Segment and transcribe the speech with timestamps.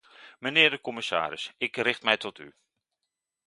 [0.39, 2.53] Mijnheer de commissaris, ik richt mij tot u.